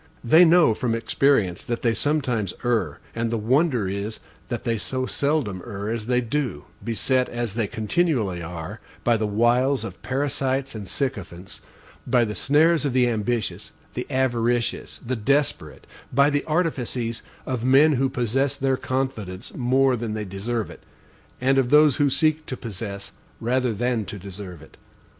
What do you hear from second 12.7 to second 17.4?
of the ambitious, the avaricious, the desperate, by the artifices